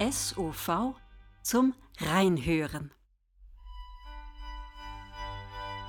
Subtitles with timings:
[0.00, 0.96] SOV
[1.42, 2.90] zum Reinhören.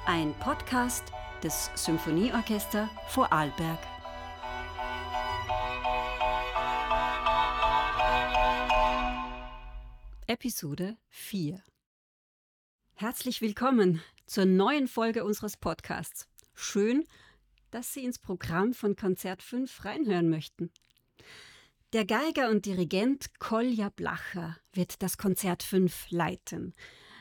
[0.05, 3.79] Ein Podcast des Symphonieorchester Vorarlberg.
[10.27, 11.63] Episode 4
[12.93, 16.27] Herzlich willkommen zur neuen Folge unseres Podcasts.
[16.53, 17.05] Schön,
[17.71, 20.71] dass Sie ins Programm von Konzert 5 reinhören möchten.
[21.95, 26.73] Der Geiger und Dirigent Kolja Blacher wird das Konzert 5 leiten,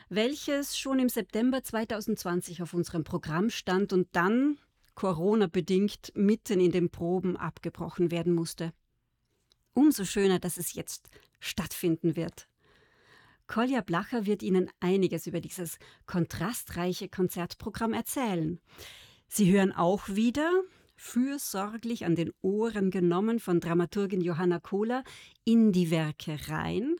[0.09, 4.57] welches schon im September 2020 auf unserem Programm stand und dann,
[4.93, 8.73] Corona-bedingt, mitten in den Proben abgebrochen werden musste.
[9.73, 11.07] Umso schöner, dass es jetzt
[11.39, 12.49] stattfinden wird.
[13.47, 18.59] Kolja Blacher wird Ihnen einiges über dieses kontrastreiche Konzertprogramm erzählen.
[19.29, 20.51] Sie hören auch wieder,
[20.95, 25.03] fürsorglich an den Ohren genommen von Dramaturgin Johanna Kohler,
[25.43, 26.95] in die Werke rein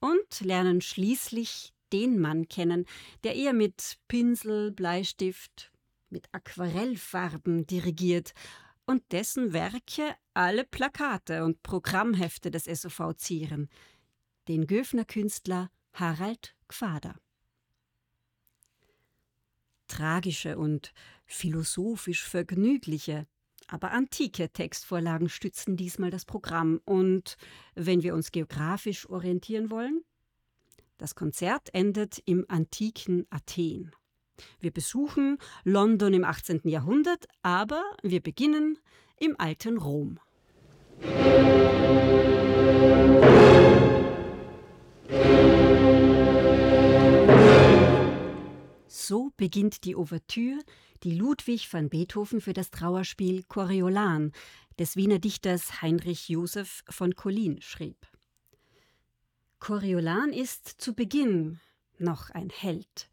[0.00, 2.86] und lernen schließlich den Mann kennen,
[3.22, 5.72] der eher mit Pinsel, Bleistift,
[6.10, 8.34] mit Aquarellfarben dirigiert
[8.86, 13.68] und dessen Werke alle Plakate und Programmhefte des SOV zieren,
[14.48, 17.16] den Göfner Künstler Harald Gfader.
[19.94, 20.92] Tragische und
[21.24, 23.28] philosophisch vergnügliche,
[23.68, 26.80] aber antike Textvorlagen stützen diesmal das Programm.
[26.84, 27.36] Und
[27.76, 30.02] wenn wir uns geografisch orientieren wollen,
[30.98, 33.92] das Konzert endet im antiken Athen.
[34.58, 36.62] Wir besuchen London im 18.
[36.64, 38.78] Jahrhundert, aber wir beginnen
[39.16, 40.18] im alten Rom.
[49.06, 50.60] So beginnt die Ouvertüre,
[51.02, 54.32] die Ludwig van Beethoven für das Trauerspiel Coriolan
[54.78, 58.06] des Wiener Dichters Heinrich Joseph von Collin schrieb.
[59.58, 61.60] Coriolan ist zu Beginn
[61.98, 63.10] noch ein Held,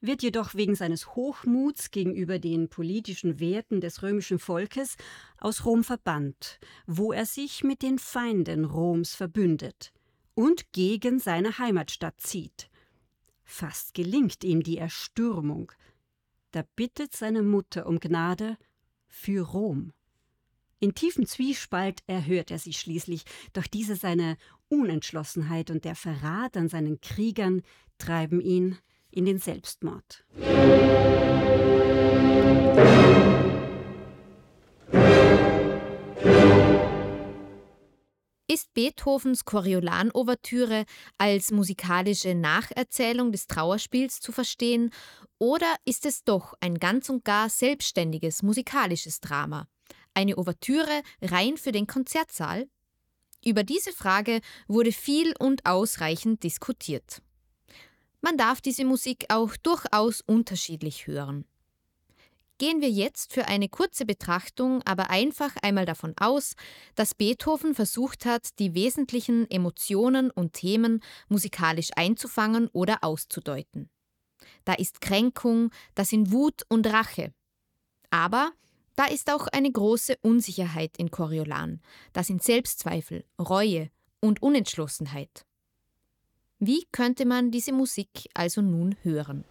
[0.00, 4.96] wird jedoch wegen seines Hochmuts gegenüber den politischen Werten des römischen Volkes
[5.38, 9.92] aus Rom verbannt, wo er sich mit den Feinden Roms verbündet
[10.34, 12.68] und gegen seine Heimatstadt zieht.
[13.50, 15.72] Fast gelingt ihm die Erstürmung.
[16.50, 18.58] Da bittet seine Mutter um Gnade
[19.08, 19.94] für Rom.
[20.80, 24.36] In tiefem Zwiespalt erhört er sie schließlich, doch diese seine
[24.68, 27.62] Unentschlossenheit und der Verrat an seinen Kriegern
[27.96, 28.76] treiben ihn
[29.10, 30.26] in den Selbstmord.
[38.50, 40.86] Ist Beethovens Coriolan-Ouvertüre
[41.18, 44.90] als musikalische Nacherzählung des Trauerspiels zu verstehen
[45.38, 49.68] oder ist es doch ein ganz und gar selbstständiges musikalisches Drama?
[50.14, 52.66] Eine Ouvertüre rein für den Konzertsaal?
[53.44, 57.20] Über diese Frage wurde viel und ausreichend diskutiert.
[58.22, 61.44] Man darf diese Musik auch durchaus unterschiedlich hören.
[62.58, 66.54] Gehen wir jetzt für eine kurze Betrachtung aber einfach einmal davon aus,
[66.96, 73.88] dass Beethoven versucht hat, die wesentlichen Emotionen und Themen musikalisch einzufangen oder auszudeuten.
[74.64, 77.32] Da ist Kränkung, da sind Wut und Rache.
[78.10, 78.50] Aber
[78.96, 81.80] da ist auch eine große Unsicherheit in Coriolan,
[82.12, 85.44] da sind Selbstzweifel, Reue und Unentschlossenheit.
[86.58, 89.44] Wie könnte man diese Musik also nun hören?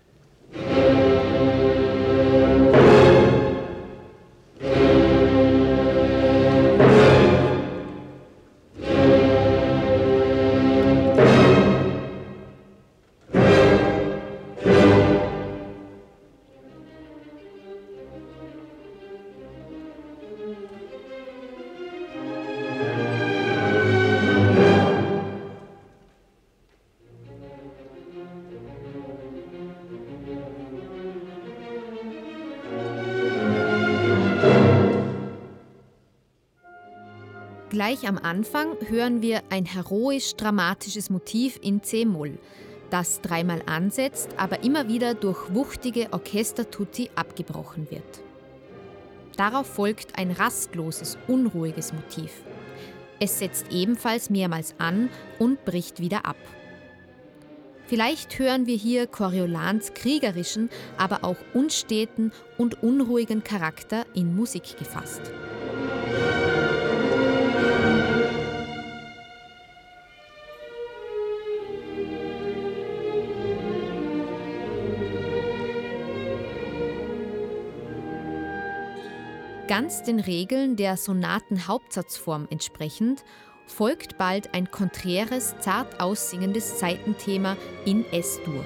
[37.69, 42.37] Gleich am Anfang hören wir ein heroisch-dramatisches Motiv in C-Moll,
[42.89, 48.23] das dreimal ansetzt, aber immer wieder durch wuchtige Orchestertutti abgebrochen wird.
[49.35, 52.31] Darauf folgt ein rastloses, unruhiges Motiv.
[53.19, 56.37] Es setzt ebenfalls mehrmals an und bricht wieder ab.
[57.87, 65.21] Vielleicht hören wir hier Coriolans kriegerischen, aber auch unsteten und unruhigen Charakter in Musik gefasst.
[79.67, 83.25] Ganz den Regeln der Sonatenhauptsatzform entsprechend
[83.65, 88.63] folgt bald ein konträres, zart aussingendes Seitenthema in S-Dur.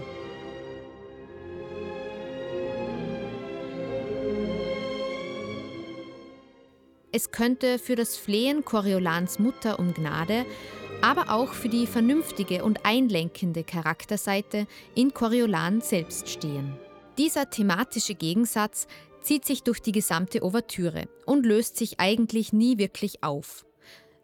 [7.11, 10.45] Es könnte für das Flehen Coriolans Mutter um Gnade,
[11.01, 16.77] aber auch für die vernünftige und einlenkende Charakterseite in Coriolan selbst stehen.
[17.17, 18.87] Dieser thematische Gegensatz
[19.21, 23.65] zieht sich durch die gesamte Ouvertüre und löst sich eigentlich nie wirklich auf.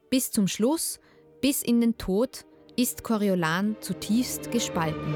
[0.09, 0.99] Bis zum Schluss,
[1.41, 2.45] bis in den Tod,
[2.75, 5.15] ist Coriolan zutiefst gespalten.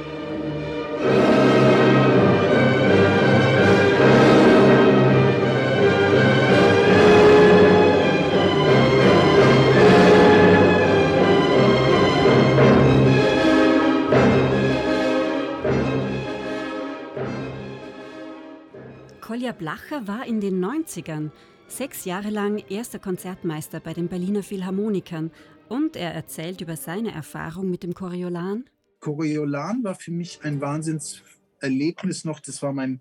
[19.32, 21.32] Kolja Blacher war in den 90ern
[21.70, 25.32] sechs Jahre lang erster Konzertmeister bei den Berliner Philharmonikern
[25.70, 28.66] und er erzählt über seine Erfahrung mit dem Coriolan.
[29.00, 32.42] Coriolan war für mich ein Wahnsinnserlebnis noch.
[32.42, 33.00] Das war mein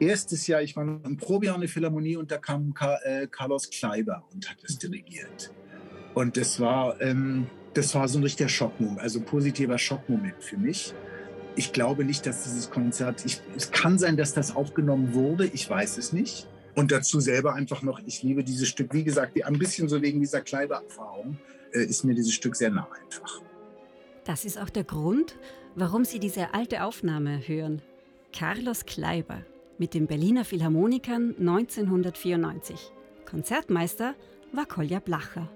[0.00, 0.62] erstes Jahr.
[0.62, 4.64] Ich war im Probejahr in der Philharmonie und da kam äh, Carlos Kleiber und hat
[4.64, 5.52] es dirigiert.
[6.14, 10.94] Und das war, ähm, das war so ein richtiger Schockmoment, also positiver Schockmoment für mich
[11.56, 15.68] ich glaube nicht, dass dieses Konzert, ich, es kann sein, dass das aufgenommen wurde, ich
[15.68, 16.46] weiß es nicht.
[16.74, 20.20] Und dazu selber einfach noch, ich liebe dieses Stück, wie gesagt, ein bisschen so wegen
[20.20, 21.38] dieser Kleidererfahrung
[21.72, 23.40] äh, ist mir dieses Stück sehr nah einfach.
[24.24, 25.36] Das ist auch der Grund,
[25.74, 27.80] warum Sie diese alte Aufnahme hören.
[28.32, 29.42] Carlos Kleiber
[29.78, 32.92] mit den Berliner Philharmonikern 1994.
[33.24, 34.14] Konzertmeister
[34.52, 35.48] war Kolja Blacher.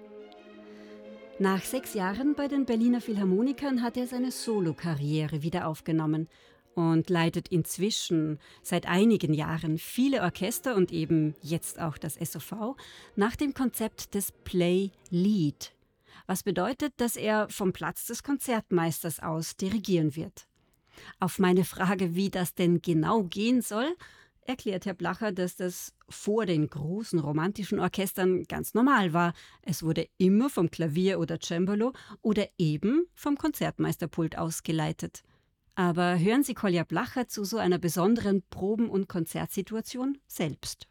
[1.41, 6.29] Nach sechs Jahren bei den Berliner Philharmonikern hat er seine Solokarriere wieder aufgenommen
[6.75, 12.77] und leitet inzwischen seit einigen Jahren viele Orchester und eben jetzt auch das SOV
[13.17, 15.73] nach dem Konzept des Play Lead,
[16.27, 20.47] was bedeutet, dass er vom Platz des Konzertmeisters aus dirigieren wird.
[21.21, 23.97] Auf meine Frage, wie das denn genau gehen soll,
[24.47, 29.35] erklärt Herr Blacher, dass das vor den großen romantischen Orchestern ganz normal war.
[29.63, 31.93] Es wurde immer vom Klavier oder Cembalo
[32.23, 35.23] oder eben vom Konzertmeisterpult ausgeleitet.
[35.75, 40.89] Aber hören Sie Kolja Blacher zu so einer besonderen Proben- und Konzertsituation selbst.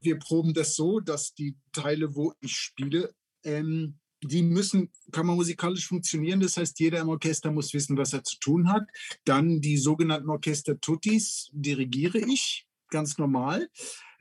[0.00, 3.14] Wir proben das so, dass die Teile, wo ich spiele,
[3.44, 6.40] ähm, die müssen kammermusikalisch funktionieren.
[6.40, 8.86] Das heißt, jeder im Orchester muss wissen, was er zu tun hat.
[9.24, 13.68] Dann die sogenannten Orchester Tutis dirigiere ich ganz normal.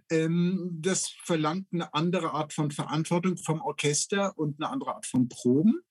[0.09, 5.29] Ähm, das verlangt eine andere Art von Verantwortung vom Orchester und eine andere Art von
[5.29, 5.81] Proben.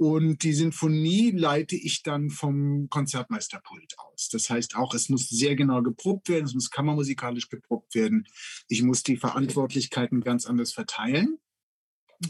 [0.00, 4.30] Und die Sinfonie leite ich dann vom Konzertmeisterpult aus.
[4.30, 8.26] Das heißt auch, es muss sehr genau geprobt werden, es muss kammermusikalisch geprobt werden.
[8.68, 11.38] Ich muss die Verantwortlichkeiten ganz anders verteilen,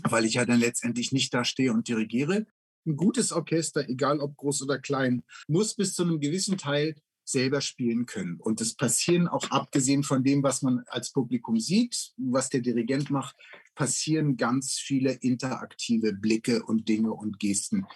[0.02, 2.44] weil ich ja dann letztendlich nicht da stehe und dirigiere.
[2.86, 6.96] Ein gutes Orchester, egal ob groß oder klein, muss bis zu einem gewissen Teil
[7.30, 8.36] selber spielen können.
[8.38, 13.10] Und es passieren auch, abgesehen von dem, was man als Publikum sieht, was der Dirigent
[13.10, 13.36] macht,
[13.74, 17.86] passieren ganz viele interaktive Blicke und Dinge und Gesten.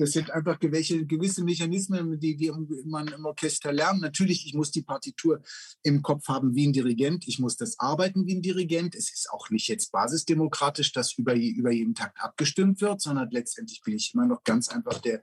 [0.00, 2.50] Das sind einfach gewisse, Mechanismen, die, die
[2.86, 4.00] man im Orchester lernt.
[4.00, 5.42] Natürlich, ich muss die Partitur
[5.82, 7.28] im Kopf haben wie ein Dirigent.
[7.28, 8.94] Ich muss das arbeiten wie ein Dirigent.
[8.94, 13.82] Es ist auch nicht jetzt basisdemokratisch, dass über, über jeden Takt abgestimmt wird, sondern letztendlich
[13.82, 15.22] bin ich immer noch ganz einfach der,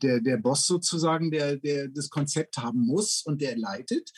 [0.00, 4.10] der, der Boss sozusagen, der, der das Konzept haben muss und der leitet.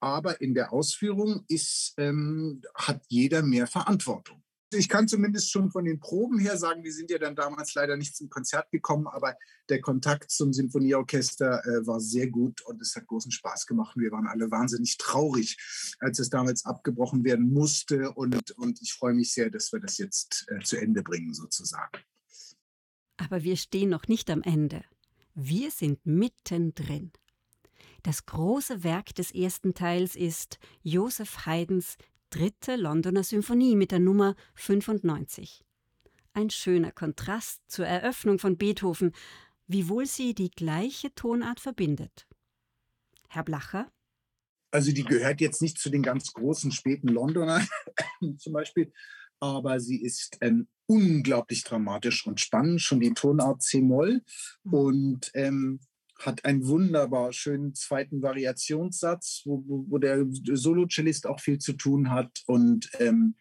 [0.00, 4.42] Aber in der Ausführung ist, ähm, hat jeder mehr Verantwortung.
[4.72, 7.96] Ich kann zumindest schon von den Proben her sagen, wir sind ja dann damals leider
[7.96, 9.34] nicht zum Konzert gekommen, aber
[9.68, 13.96] der Kontakt zum Sinfonieorchester äh, war sehr gut und es hat großen Spaß gemacht.
[13.96, 15.56] Wir waren alle wahnsinnig traurig,
[15.98, 19.98] als es damals abgebrochen werden musste und, und ich freue mich sehr, dass wir das
[19.98, 21.98] jetzt äh, zu Ende bringen sozusagen.
[23.16, 24.84] Aber wir stehen noch nicht am Ende.
[25.34, 27.12] Wir sind mittendrin.
[28.02, 31.96] Das große Werk des ersten Teils ist Joseph Haydns
[32.30, 35.64] dritte Londoner Symphonie mit der Nummer 95.
[36.32, 39.12] Ein schöner Kontrast zur Eröffnung von Beethoven,
[39.66, 42.26] wiewohl sie die gleiche Tonart verbindet.
[43.28, 43.90] Herr Blacher?
[44.70, 47.66] Also die gehört jetzt nicht zu den ganz großen späten Londoner
[48.38, 48.92] zum Beispiel,
[49.40, 54.22] aber sie ist ähm, unglaublich dramatisch und spannend, schon die Tonart C-Moll
[54.64, 54.74] mhm.
[54.74, 55.80] und ähm,
[56.18, 62.10] hat einen wunderbar schönen zweiten Variationssatz, wo, wo, wo der Solo-Cellist auch viel zu tun
[62.10, 63.36] hat und ähm,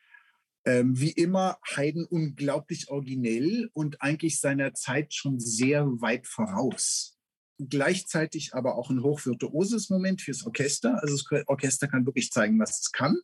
[0.65, 7.17] ähm, wie immer Haydn unglaublich originell und eigentlich seiner Zeit schon sehr weit voraus.
[7.57, 11.01] Gleichzeitig aber auch ein hochvirtuoses Moment fürs Orchester.
[11.01, 13.17] Also das Orchester kann wirklich zeigen, was es kann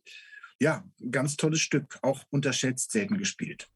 [0.58, 3.68] ja, ganz tolles Stück, auch unterschätzt, selten gespielt.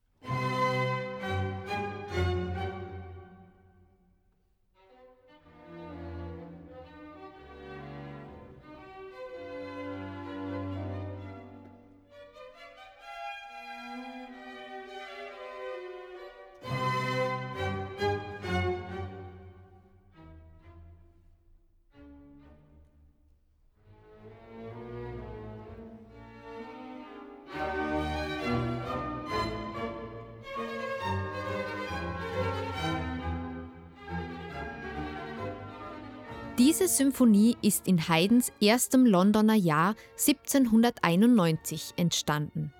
[36.80, 42.72] Diese Symphonie ist in Haydns erstem Londoner Jahr 1791 entstanden.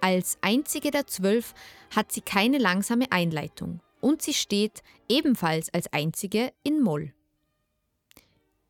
[0.00, 1.54] Als einzige der zwölf
[1.94, 7.12] hat sie keine langsame Einleitung und sie steht ebenfalls als einzige in Moll.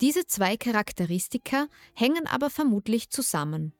[0.02, 3.72] Diese zwei Charakteristika hängen aber vermutlich zusammen.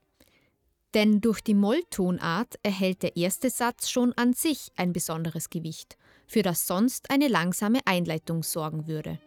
[0.95, 6.41] Denn durch die Molltonart erhält der erste Satz schon an sich ein besonderes Gewicht, für
[6.41, 9.19] das sonst eine langsame Einleitung sorgen würde.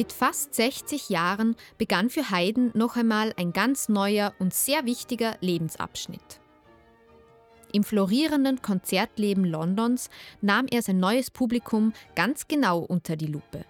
[0.00, 5.36] Mit fast 60 Jahren begann für Haydn noch einmal ein ganz neuer und sehr wichtiger
[5.42, 6.40] Lebensabschnitt.
[7.74, 10.08] Im florierenden Konzertleben Londons
[10.40, 13.66] nahm er sein neues Publikum ganz genau unter die Lupe.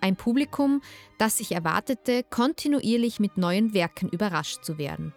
[0.00, 0.82] Ein Publikum,
[1.18, 5.14] das sich erwartete, kontinuierlich mit neuen Werken überrascht zu werden.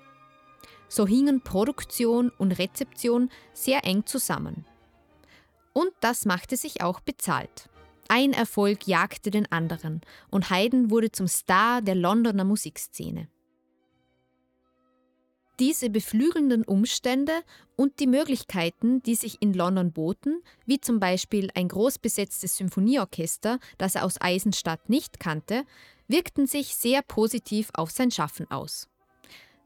[0.88, 4.68] So hingen Produktion und Rezeption sehr eng zusammen.
[5.74, 7.72] Und das machte sich auch bezahlt.
[8.08, 13.28] Ein Erfolg jagte den anderen und Haydn wurde zum Star der Londoner Musikszene.
[15.60, 17.32] Diese beflügelnden Umstände
[17.76, 23.96] und die Möglichkeiten, die sich in London boten, wie zum Beispiel ein großbesetztes Symphonieorchester, das
[23.96, 25.64] er aus Eisenstadt nicht kannte,
[26.08, 28.90] wirkten sich sehr positiv auf sein Schaffen aus.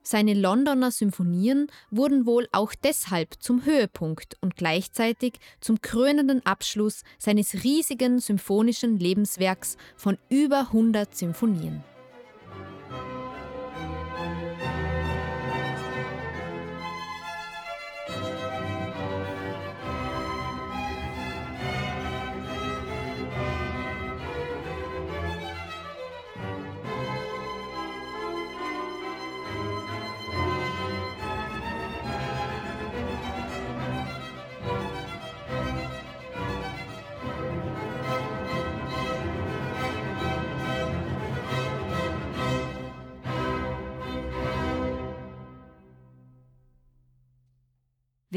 [0.10, 7.66] Seine Londoner Symphonien wurden wohl auch deshalb zum Höhepunkt und gleichzeitig zum krönenden Abschluss seines
[7.66, 11.84] riesigen symphonischen Lebenswerks von über 100 Symphonien.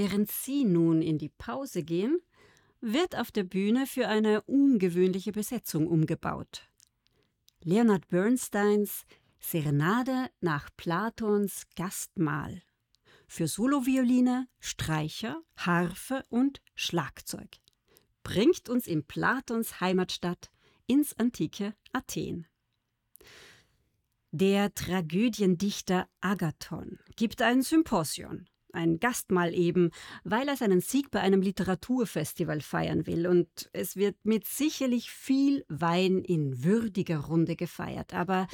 [0.03, 2.23] Während Sie nun in die Pause gehen,
[2.81, 6.71] wird auf der Bühne für eine ungewöhnliche Besetzung umgebaut.
[7.63, 9.05] Leonard Bernsteins
[9.39, 12.63] Serenade nach Platons Gastmahl
[13.27, 17.59] für Solovioline, Streicher, Harfe und Schlagzeug
[18.23, 20.51] bringt uns in Platons Heimatstadt
[20.87, 22.47] ins antike Athen.
[24.31, 29.91] Der Tragödiendichter Agathon gibt ein Symposion ein Gastmahl eben,
[30.25, 33.27] weil er seinen Sieg bei einem Literaturfestival feiern will.
[33.27, 38.15] Und es wird mit sicherlich viel Wein in würdiger Runde gefeiert.
[38.15, 38.47] Aber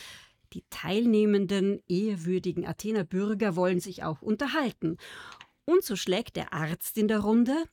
[0.52, 4.96] die teilnehmenden, ehrwürdigen Athener Bürger wollen sich auch unterhalten.
[5.64, 7.64] Und so schlägt der Arzt in der Runde,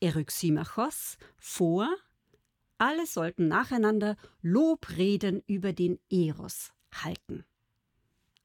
[0.00, 1.88] Eryximachos, vor,
[2.78, 7.44] alle sollten nacheinander Lobreden über den Eros halten.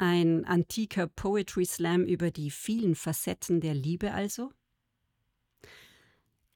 [0.03, 4.49] Ein antiker Poetry Slam über die vielen Facetten der Liebe also?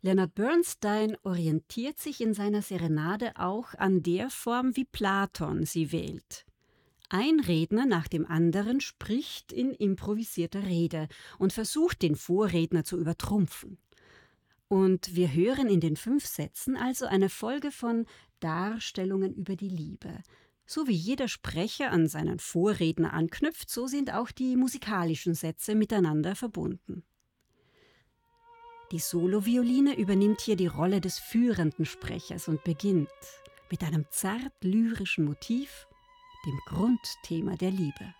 [0.01, 6.43] Leonard Bernstein orientiert sich in seiner Serenade auch an der Form, wie Platon sie wählt.
[7.09, 13.77] Ein Redner nach dem anderen spricht in improvisierter Rede und versucht, den Vorredner zu übertrumpfen.
[14.69, 18.07] Und wir hören in den fünf Sätzen also eine Folge von
[18.39, 20.23] Darstellungen über die Liebe,
[20.65, 26.35] so wie jeder Sprecher an seinen Vorredner anknüpft, so sind auch die musikalischen Sätze miteinander
[26.35, 27.03] verbunden.
[28.91, 33.09] Die Solovioline übernimmt hier die Rolle des führenden Sprechers und beginnt
[33.71, 35.87] mit einem zart lyrischen Motiv,
[36.45, 38.13] dem Grundthema der Liebe.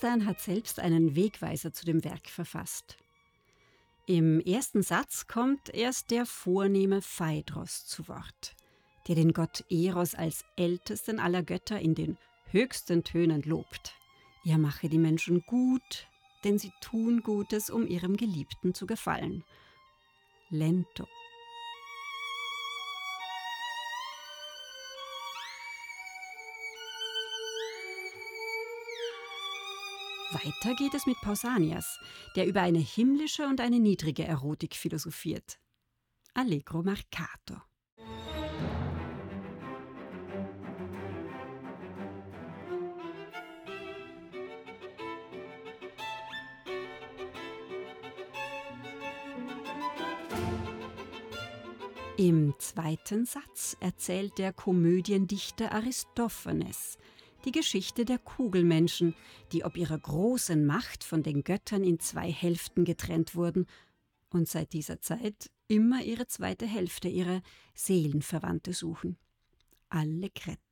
[0.00, 2.96] Bernstein hat selbst einen Wegweiser zu dem Werk verfasst.
[4.06, 8.56] Im ersten Satz kommt erst der vornehme Phaedros zu Wort,
[9.06, 12.18] der den Gott Eros als ältesten aller Götter in den
[12.50, 13.94] höchsten Tönen lobt.
[14.44, 16.08] Er mache die Menschen gut,
[16.42, 19.44] denn sie tun Gutes, um ihrem Geliebten zu gefallen.
[20.50, 21.06] Lento.
[30.34, 32.00] Weiter geht es mit Pausanias,
[32.34, 35.60] der über eine himmlische und eine niedrige Erotik philosophiert.
[36.34, 37.60] Allegro Marcato.
[52.16, 56.96] Im zweiten Satz erzählt der Komödiendichter Aristophanes
[57.44, 59.14] die Geschichte der Kugelmenschen,
[59.52, 63.66] die ob ihrer großen Macht von den Göttern in zwei Hälften getrennt wurden
[64.30, 67.42] und seit dieser Zeit immer ihre zweite Hälfte, ihre
[67.74, 69.16] Seelenverwandte suchen.
[69.88, 70.63] Allegretto.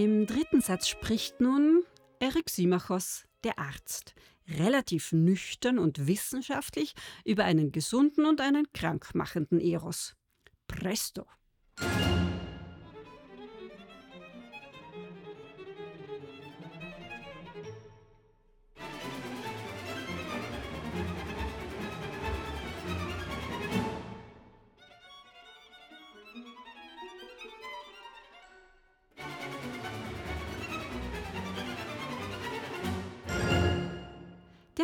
[0.00, 1.82] Im dritten Satz spricht nun
[2.20, 4.14] Eryximachos, der Arzt,
[4.46, 10.14] relativ nüchtern und wissenschaftlich über einen gesunden und einen krankmachenden Eros.
[10.68, 11.26] Presto!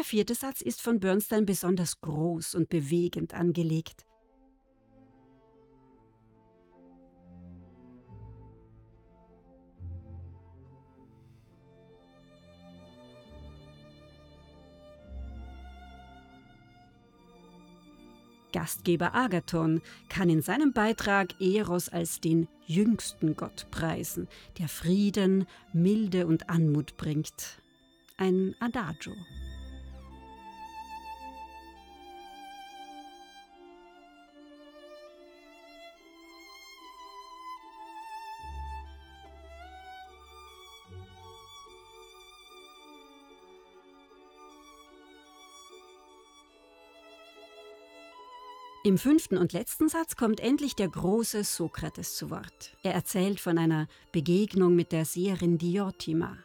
[0.04, 4.04] Der vierte Satz ist von Bernstein besonders groß und bewegend angelegt.
[18.52, 26.26] Gastgeber Agathon kann in seinem Beitrag Eros als den jüngsten Gott preisen, der Frieden, Milde
[26.26, 27.62] und Anmut bringt.
[28.18, 29.14] Ein Adagio.
[48.86, 52.76] Im fünften und letzten Satz kommt endlich der große Sokrates zu Wort.
[52.82, 56.36] Er erzählt von einer Begegnung mit der Seherin Diotima,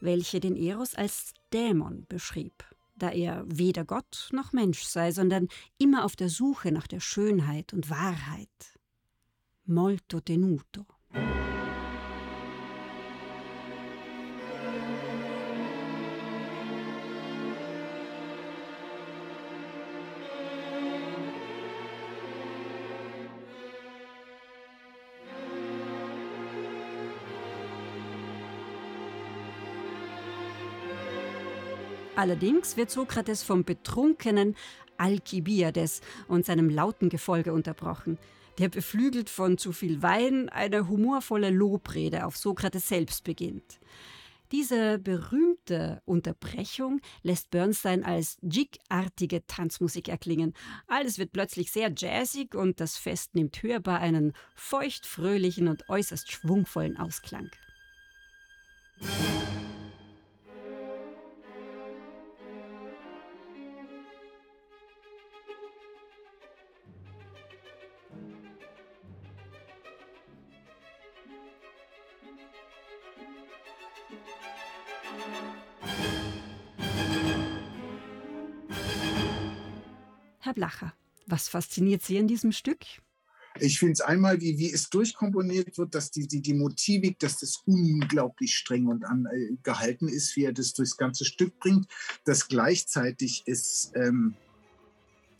[0.00, 2.64] welche den Eros als Dämon beschrieb,
[2.96, 5.46] da er weder Gott noch Mensch sei, sondern
[5.78, 8.48] immer auf der Suche nach der Schönheit und Wahrheit.
[9.64, 10.84] Molto tenuto.
[32.16, 34.54] Allerdings wird Sokrates vom betrunkenen
[34.98, 38.18] Alkibiades und seinem lauten Gefolge unterbrochen.
[38.58, 43.80] Der beflügelt von zu viel Wein eine humorvolle Lobrede auf Sokrates selbst beginnt.
[44.52, 50.54] Diese berühmte Unterbrechung lässt Bernstein als Jig-artige Tanzmusik erklingen.
[50.86, 56.96] Alles wird plötzlich sehr jazzig und das Fest nimmt hörbar einen feuchtfröhlichen und äußerst schwungvollen
[56.96, 57.50] Ausklang.
[80.54, 80.94] Blacher,
[81.26, 82.84] was fasziniert Sie in diesem Stück?
[83.60, 87.38] Ich finde es einmal, wie, wie es durchkomponiert wird, dass die, die, die Motivik, dass
[87.38, 91.86] das unglaublich streng und an, äh, gehalten ist, wie er das durchs ganze Stück bringt,
[92.24, 94.34] dass gleichzeitig es ähm,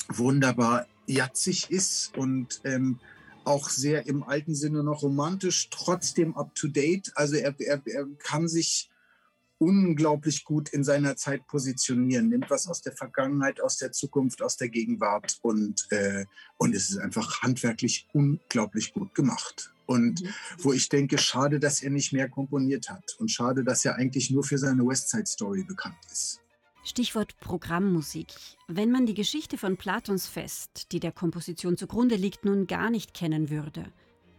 [0.09, 3.01] wunderbar jatzig ist und ähm,
[3.43, 7.13] auch sehr im alten Sinne noch romantisch, trotzdem up-to-date.
[7.17, 8.91] Also er, er, er kann sich
[9.65, 14.57] unglaublich gut in seiner Zeit positionieren, nimmt was aus der Vergangenheit, aus der Zukunft, aus
[14.57, 16.27] der Gegenwart und, äh,
[16.59, 19.73] und es ist einfach handwerklich unglaublich gut gemacht.
[19.87, 20.29] Und mhm.
[20.59, 24.31] wo ich denke, schade, dass er nicht mehr komponiert hat und schade, dass er eigentlich
[24.31, 26.41] nur für seine Westside Story bekannt ist.
[26.85, 28.29] Stichwort Programmmusik.
[28.69, 33.15] Wenn man die Geschichte von Platons Fest, die der Komposition zugrunde liegt, nun gar nicht
[33.15, 33.91] kennen würde,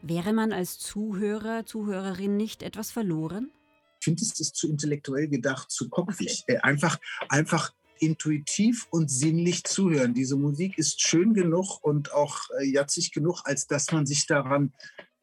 [0.03, 3.49] wäre man als Zuhörer, Zuhörerin nicht etwas verloren?
[4.05, 6.43] Finde, es ist zu intellektuell gedacht, zu kopfig.
[6.43, 6.55] Okay.
[6.55, 10.13] Äh, einfach, einfach intuitiv und sinnlich zuhören.
[10.13, 14.73] Diese Musik ist schön genug und auch äh, jatzig genug, als dass man sich daran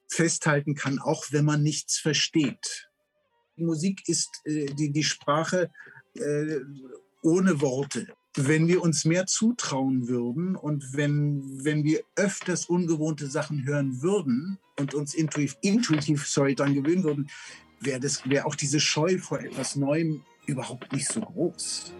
[0.09, 2.90] festhalten kann, auch wenn man nichts versteht.
[3.57, 5.71] Die Musik ist äh, die, die Sprache
[6.14, 6.61] äh,
[7.23, 8.07] ohne Worte.
[8.35, 14.59] Wenn wir uns mehr zutrauen würden und wenn, wenn wir öfters ungewohnte Sachen hören würden
[14.79, 17.29] und uns intuitiv, intuitiv sorry, daran gewöhnen würden,
[17.85, 21.92] wäre wär auch diese Scheu vor etwas Neuem überhaupt nicht so groß.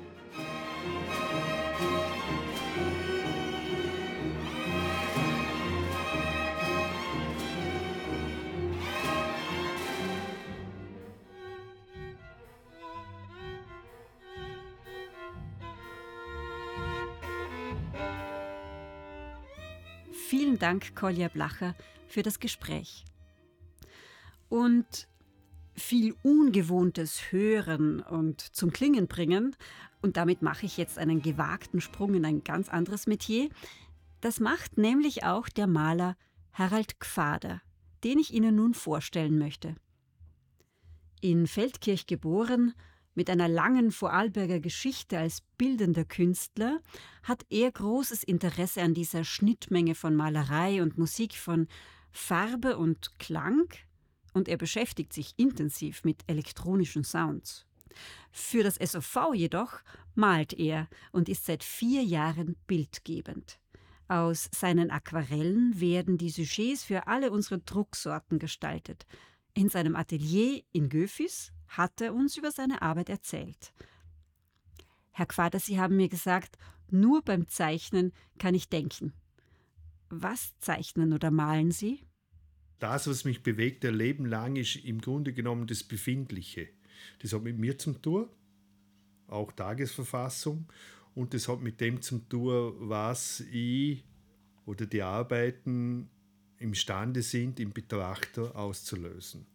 [20.29, 21.75] Vielen Dank, Kolja Blacher,
[22.09, 23.05] für das Gespräch.
[24.49, 25.09] Und
[25.75, 29.57] viel Ungewohntes hören und zum Klingen bringen,
[30.01, 33.49] und damit mache ich jetzt einen gewagten Sprung in ein ganz anderes Metier,
[34.21, 36.17] das macht nämlich auch der Maler
[36.53, 37.63] Harald Gfader,
[38.05, 39.75] den ich Ihnen nun vorstellen möchte.
[41.21, 42.75] In Feldkirch geboren
[43.15, 46.81] mit einer langen Vorarlberger Geschichte als bildender Künstler
[47.23, 51.69] hat er großes Interesse an dieser Schnittmenge von Malerei und Musik, von
[52.11, 53.69] Farbe und Klang,
[54.33, 57.67] und er beschäftigt sich intensiv mit elektronischen Sounds.
[58.31, 59.81] Für das SOV jedoch
[60.15, 63.59] malt er und ist seit vier Jahren bildgebend.
[64.09, 69.07] Aus seinen Aquarellen werden die Sujets für alle unsere Drucksorten gestaltet.
[69.55, 73.73] In seinem Atelier in Göfis hat er uns über seine Arbeit erzählt.
[75.13, 76.57] Herr Quader, Sie haben mir gesagt,
[76.91, 79.13] nur beim Zeichnen kann ich denken.
[80.09, 82.07] Was zeichnen oder malen Sie?
[82.83, 86.69] Das, was mich bewegt, der Leben lang, ist im Grunde genommen das Befindliche.
[87.21, 88.29] Das hat mit mir zu tun,
[89.29, 90.67] auch Tagesverfassung,
[91.15, 94.03] und das hat mit dem zu tun, was ich
[94.67, 96.11] oder die Arbeiten
[96.59, 99.47] imstande sind, im Betrachter auszulösen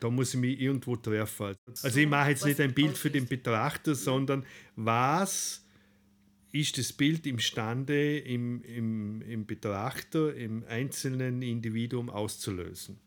[0.00, 1.54] da muss ich mich irgendwo treffen.
[1.82, 5.64] Also ich mache jetzt nicht ein Bild für den Betrachter, sondern was
[6.52, 13.00] ist das Bild imstande, im, im, im Betrachter, im einzelnen Individuum auszulösen.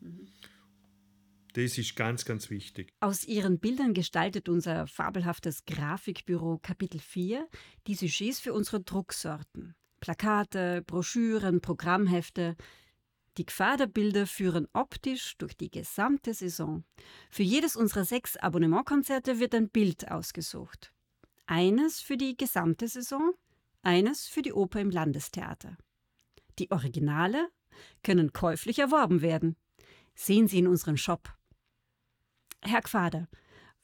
[1.53, 2.91] Das ist ganz, ganz wichtig.
[2.99, 7.47] Aus Ihren Bildern gestaltet unser fabelhaftes Grafikbüro Kapitel 4
[7.87, 9.75] die Sujets für unsere Drucksorten.
[10.01, 12.57] Plakate, Broschüren, Programmhefte,
[13.37, 16.83] die Gfaderbilder führen optisch durch die gesamte Saison.
[17.29, 20.94] Für jedes unserer sechs Abonnementkonzerte wird ein Bild ausgesucht.
[21.47, 23.33] Eines für die gesamte Saison,
[23.83, 25.77] eines für die Oper im Landestheater.
[26.57, 27.49] Die Originale
[28.03, 29.55] können käuflich erworben werden.
[30.15, 31.29] Sehen Sie in unseren Shop.
[32.61, 33.27] Herr Gfader,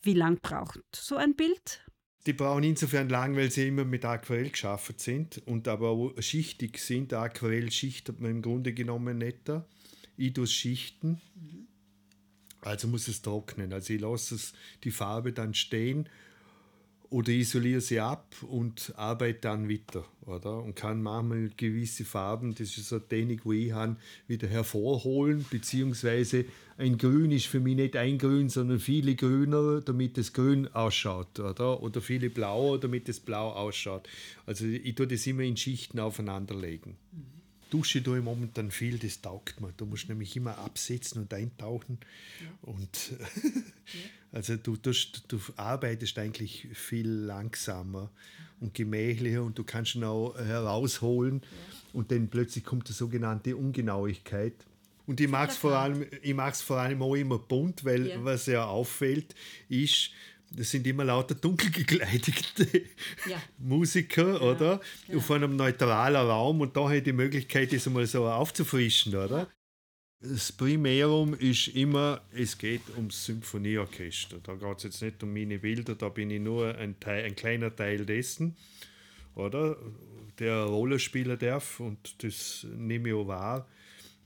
[0.01, 1.85] wie lang braucht so ein Bild?
[2.25, 6.77] Die brauchen insofern lang, weil sie immer mit Aquarell geschaffen sind und aber auch schichtig
[6.79, 7.13] sind.
[7.13, 9.51] Aquarell schichtet man im Grunde genommen nicht.
[10.17, 11.21] Ich tue schichten.
[12.61, 13.73] Also muss es trocknen.
[13.73, 16.09] Also ich lasse es, die Farbe dann stehen
[17.11, 20.63] oder isoliere sie ab und arbeite dann weiter, oder?
[20.63, 23.97] Und kann manchmal gewisse Farben, das ist so eine Technik, die ich habe,
[24.27, 26.45] wieder hervorholen, beziehungsweise
[26.77, 31.37] ein Grün ist für mich nicht ein Grün, sondern viele grüner, damit es grün ausschaut,
[31.39, 31.83] oder?
[31.83, 34.07] Oder viele blauer, damit es blau ausschaut.
[34.45, 36.95] Also ich tue das immer in Schichten aufeinanderlegen.
[37.11, 37.40] Mhm.
[37.71, 39.73] Dusche tue ich momentan viel, das taugt mir.
[39.77, 41.97] Du musst nämlich immer absetzen und eintauchen.
[42.41, 42.47] Ja.
[42.61, 43.99] Und ja.
[44.33, 44.91] also du, du,
[45.27, 48.11] du, arbeitest eigentlich viel langsamer
[48.59, 51.49] und gemächlicher und du kannst ihn auch herausholen ja.
[51.93, 54.53] und dann plötzlich kommt die sogenannte Ungenauigkeit.
[55.07, 56.05] Und ich mag es vor, allem,
[56.53, 59.33] vor allem auch immer bunt, weil was ja auffällt,
[59.67, 60.11] ist,
[60.51, 62.83] das sind immer lauter dunkel gekleidete
[63.29, 63.41] ja.
[63.57, 64.81] Musiker, ja, oder?
[65.07, 65.17] Ja.
[65.17, 69.47] Auf einem neutralen Raum und da ich die Möglichkeit, das einmal so aufzufrischen, oder?
[70.19, 74.37] Das Primärum ist immer, es geht ums Symphonieorchester.
[74.43, 77.35] Da geht es jetzt nicht um meine Bilder, da bin ich nur ein, Teil, ein
[77.35, 78.55] kleiner Teil dessen,
[79.33, 79.77] oder?
[80.37, 83.67] Der Rolle spielen darf und das nehme ich auch wahr.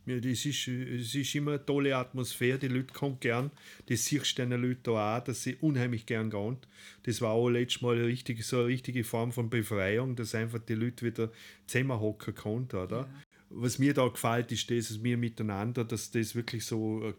[0.05, 3.49] Ja, das ist, es ist immer eine tolle Atmosphäre, die Leute kommen gern.
[3.87, 6.57] Das siehst du den Leuten auch, dass sie unheimlich gern gehen.
[7.03, 10.59] Das war auch letztes Mal eine richtige, so eine richtige Form von Befreiung, dass einfach
[10.59, 11.31] die Leute wieder
[11.65, 12.97] zusammenhocken konnten, oder?
[12.97, 13.09] Ja.
[13.51, 17.13] Was mir da gefällt, ist das, dass wir miteinander, dass das wirklich so eine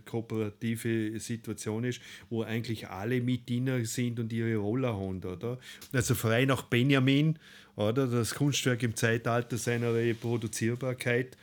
[0.00, 5.58] kooperative Situation ist, wo eigentlich alle mit drin sind und ihre Rolle haben, oder?
[5.92, 7.38] Also frei nach Benjamin,
[7.76, 8.06] oder?
[8.06, 11.36] Das Kunstwerk im Zeitalter seiner Reproduzierbarkeit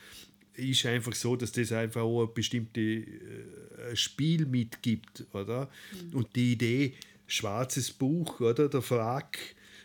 [0.59, 5.69] ist einfach so, dass das einfach auch ein bestimmtes äh, Spiel mitgibt, oder?
[5.91, 6.17] Mhm.
[6.17, 6.93] Und die Idee,
[7.27, 8.69] schwarzes Buch, oder?
[8.69, 9.37] Der Verlag.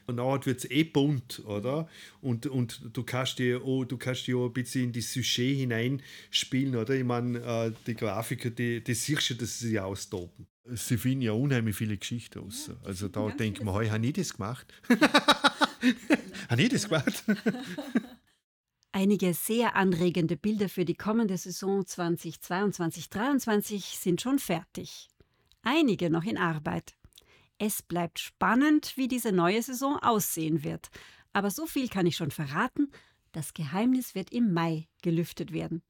[0.06, 1.88] Und dann wird es eh bunt, oder?
[2.20, 5.56] Und, und du kannst dir auch, du kannst dir auch ein bisschen in das Sujet
[5.56, 6.94] hineinspielen, oder?
[6.94, 10.46] Ich meine, äh, die Grafiker, die, die siehst du, dass sie sich austoben.
[10.66, 12.70] Sie finden ja unheimlich viele Geschichten aus.
[12.84, 14.66] Also da denkt man, hey, habe ich das gemacht?
[16.48, 17.24] habe ich das gemacht?
[18.96, 25.10] Einige sehr anregende Bilder für die kommende Saison 2022-2023 sind schon fertig.
[25.62, 26.94] Einige noch in Arbeit.
[27.58, 30.90] Es bleibt spannend, wie diese neue Saison aussehen wird.
[31.32, 32.92] Aber so viel kann ich schon verraten,
[33.32, 35.82] das Geheimnis wird im Mai gelüftet werden.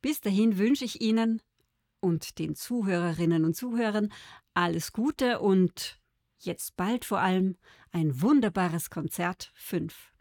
[0.00, 1.42] Bis dahin wünsche ich Ihnen
[2.00, 4.10] und den Zuhörerinnen und Zuhörern
[4.54, 6.00] alles Gute und
[6.38, 7.58] jetzt bald vor allem
[7.90, 10.11] ein wunderbares Konzert 5.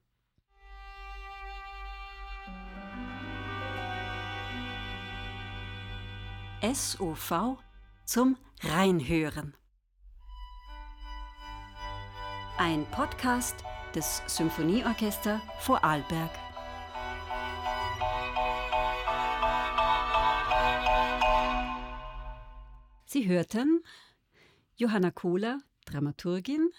[6.61, 7.57] SOV
[8.05, 9.55] zum Reinhören.
[12.55, 13.55] Ein Podcast
[13.95, 16.29] des Symphonieorchester Vorarlberg.
[23.05, 23.83] Sie hörten
[24.75, 26.69] Johanna Kohler, Dramaturgin,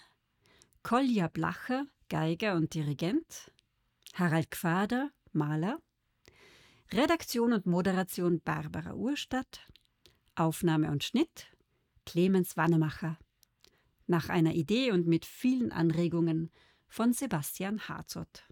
[0.81, 3.51] Kolja Blacher, Geiger und Dirigent,
[4.13, 5.77] Harald Quader, Maler,
[6.93, 9.67] Redaktion und Moderation Barbara Urstadt,
[10.35, 11.47] Aufnahme und Schnitt
[12.05, 13.17] Clemens Wannemacher.
[14.07, 16.51] Nach einer Idee und mit vielen Anregungen
[16.87, 18.43] von Sebastian Harzott.